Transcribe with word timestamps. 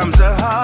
times 0.00 0.20
are 0.20 0.34
hard. 0.36 0.59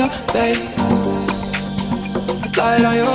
your 0.00 0.08
face. 0.08 0.78
I 2.42 2.46
saw 2.54 2.74
it 2.74 2.84
on 2.86 2.94
your 2.96 3.09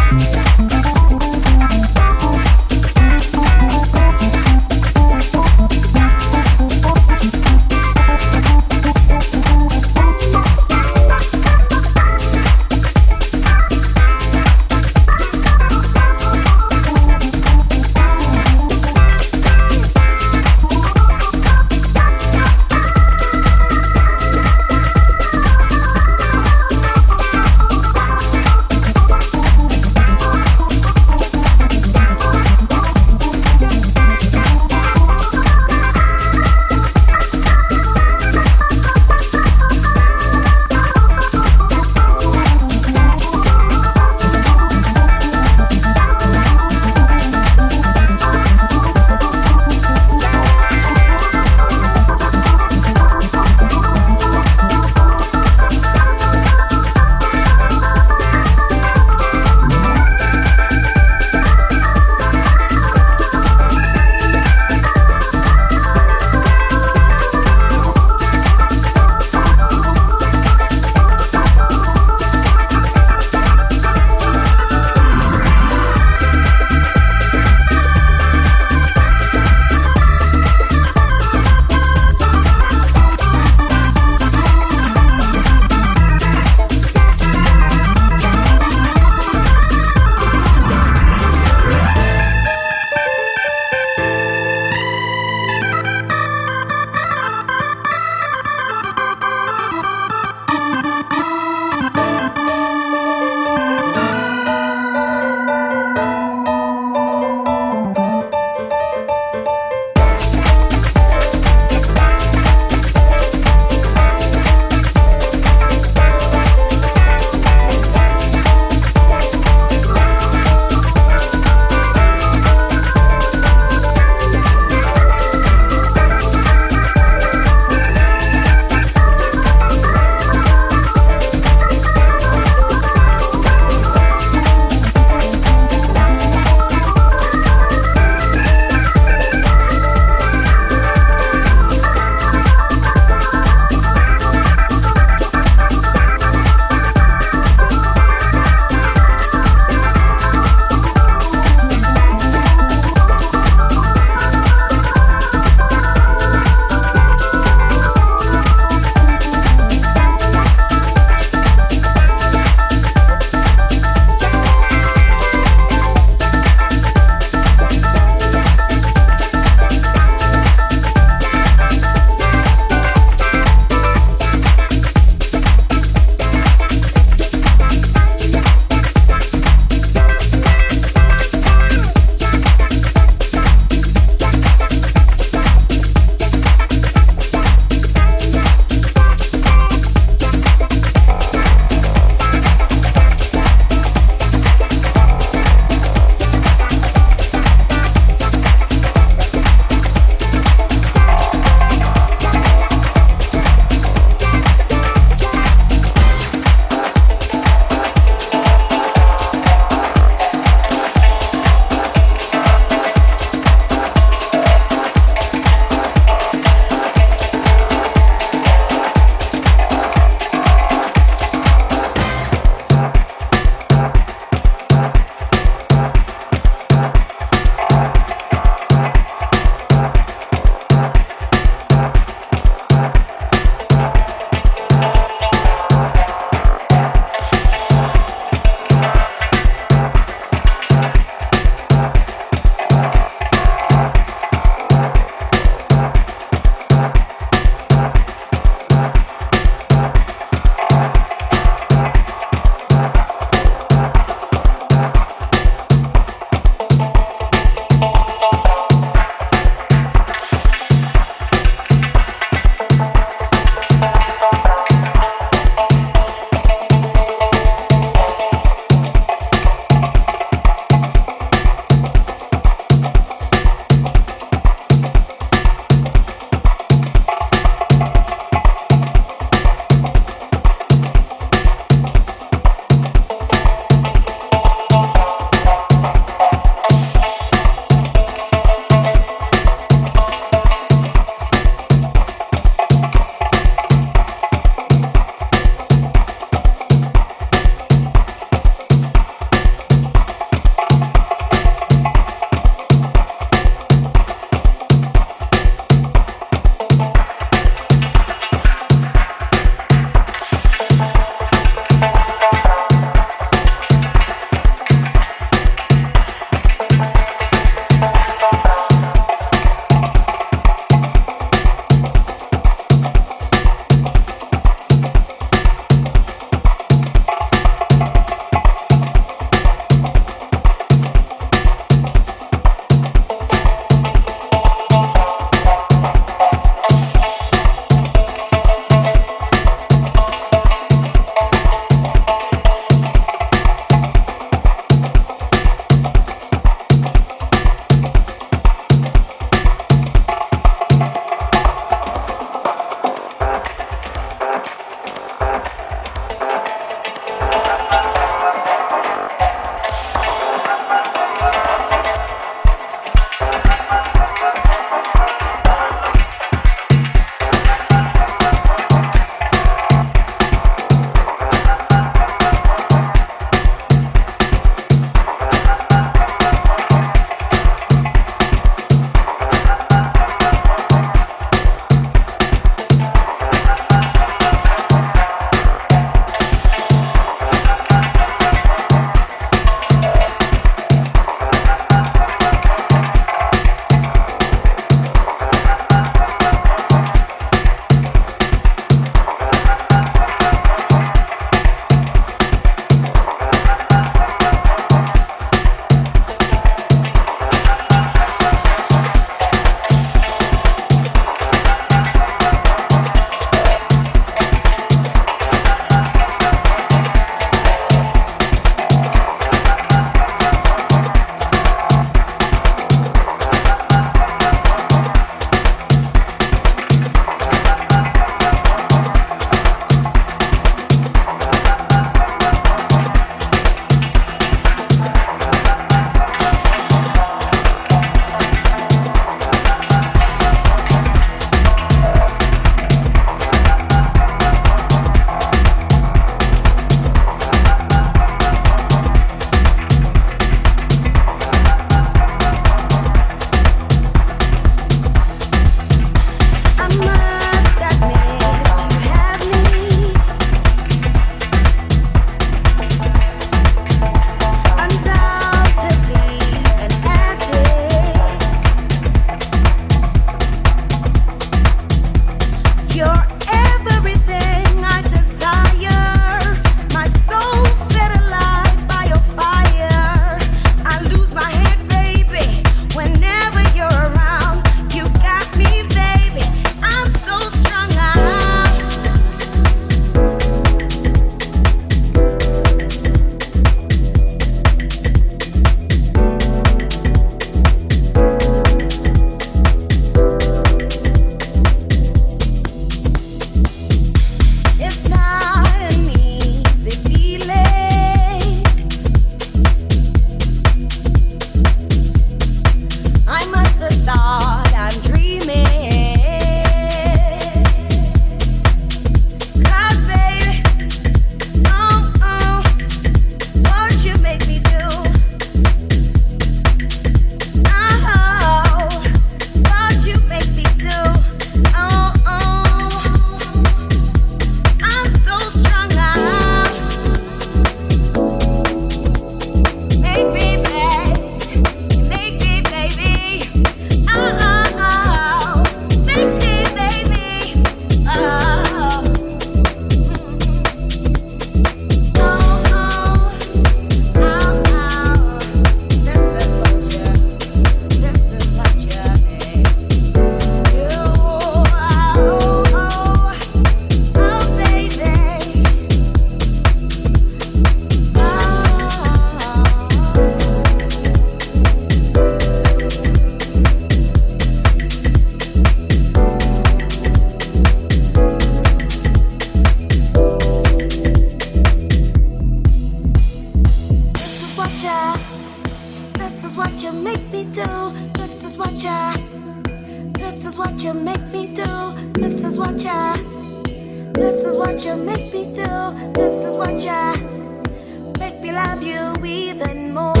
This 593.93 594.25
is 594.25 594.35
what 594.35 594.65
you 594.65 594.75
make 594.75 595.13
me 595.13 595.25
do. 595.35 595.45
This 595.93 596.25
is 596.25 596.33
what 596.33 596.63
you 596.63 597.93
make 597.99 598.19
me 598.19 598.31
love 598.31 598.63
you 598.63 598.93
even 599.05 599.71
more. 599.73 600.00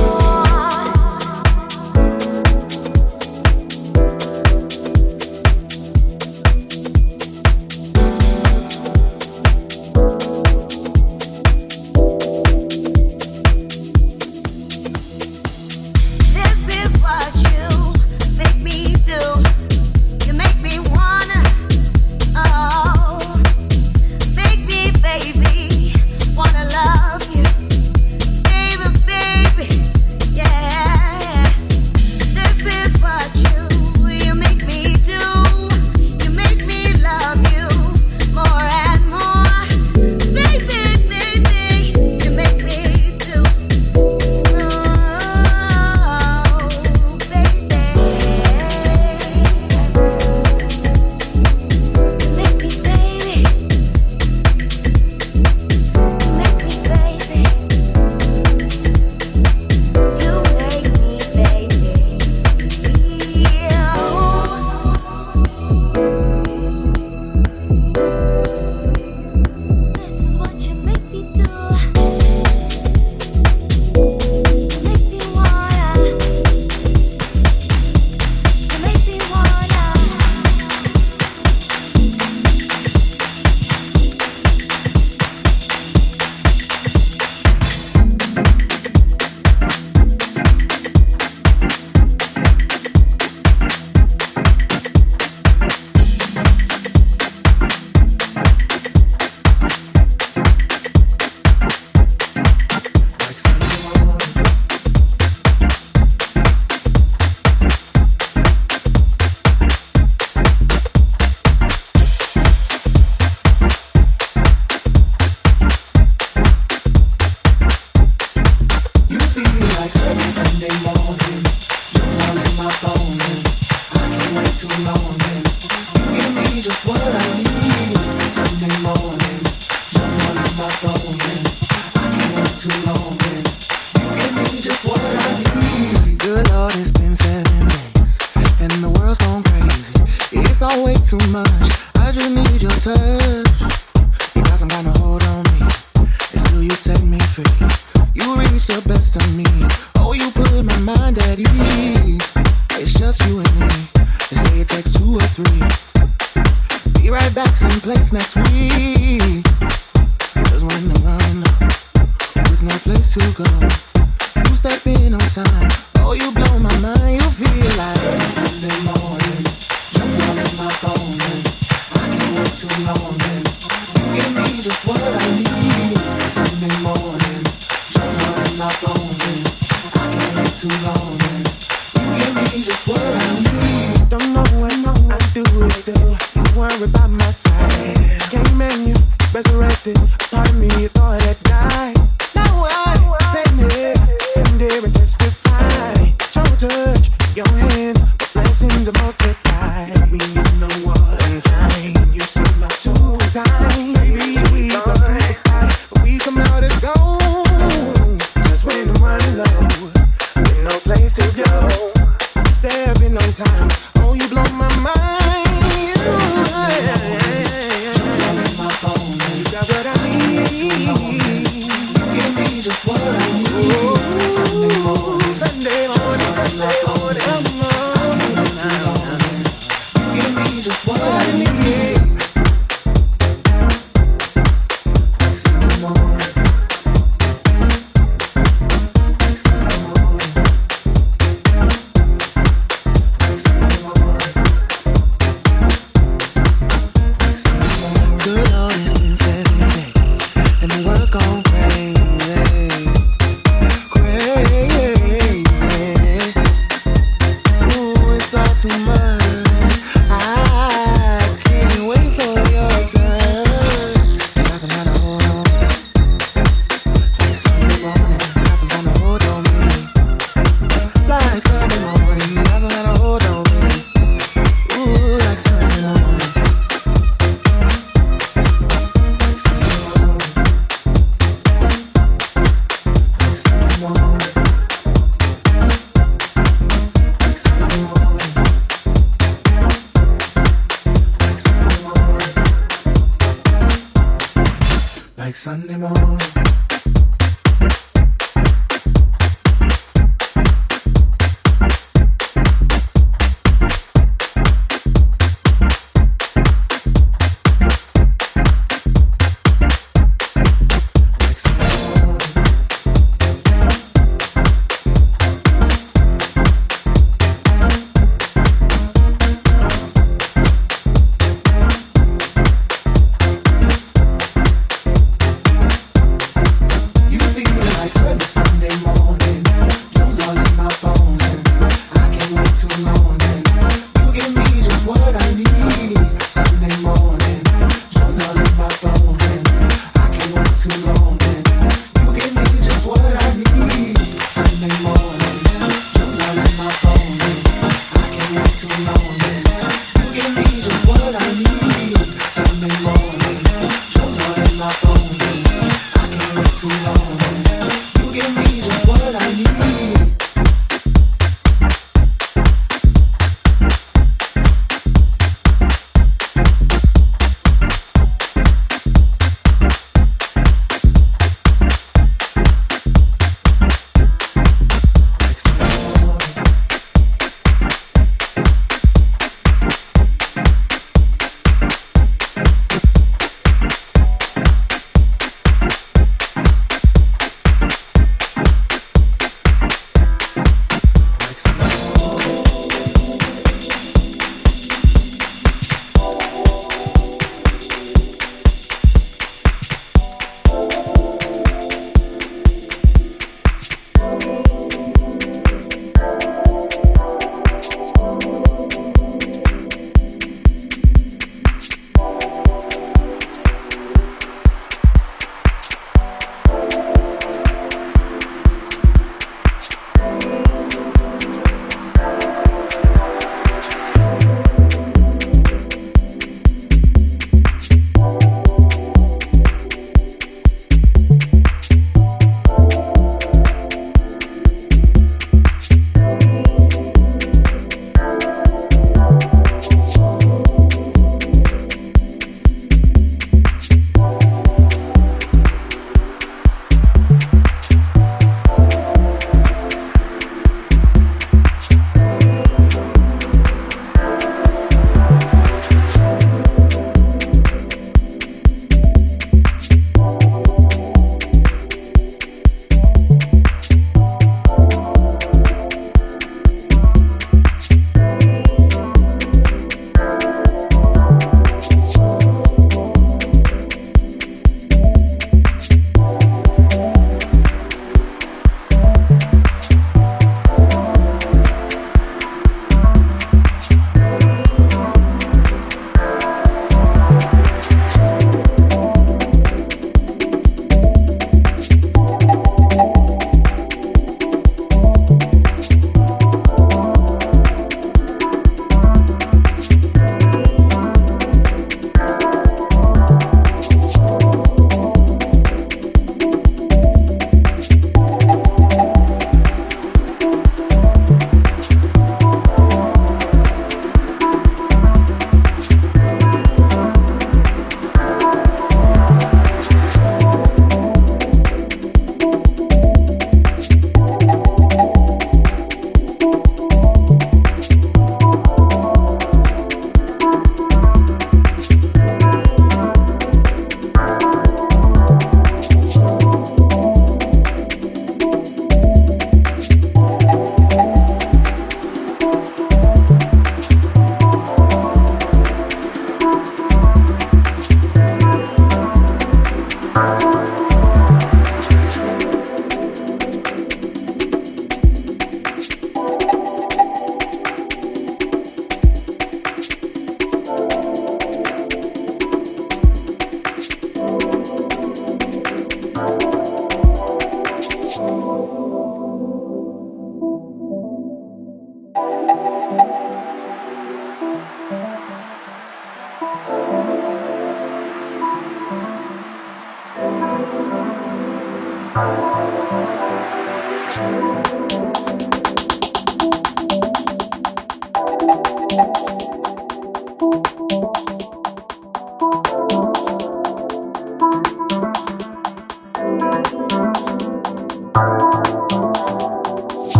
too 180.61 180.67
long. 180.83 181.17
And 181.23 181.47
you 181.95 182.33
give 182.35 182.53
me 182.53 182.63
just 182.63 182.87
what 182.87 183.01
I 183.01 183.39
need. 183.39 184.09
Don't 184.09 184.31
know 184.31 184.43
what 184.59 184.71
I 185.09 185.17
do, 185.33 185.43
do. 185.85 185.95
You 186.35 186.59
worry 186.59 186.83
about 186.83 187.09
my 187.09 187.31
side. 187.31 188.00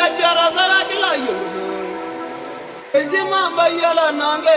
kachora 0.00 0.46
zara 0.56 0.80
kila 0.88 1.12
yulu. 1.14 1.66
Ezi 2.98 3.20
mamba 3.30 3.64
yola 3.68 4.12
nange. 4.12 4.56